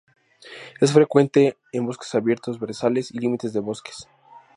[0.79, 4.07] Es frecuente en bosques abiertos, brezales y límites de bosques.